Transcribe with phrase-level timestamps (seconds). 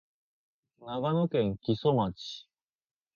[0.79, 2.47] 長野県木曽町